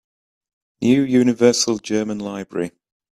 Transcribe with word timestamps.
New 0.81 1.03
Universal 1.03 1.77
German 1.77 2.17
Library 2.17 2.71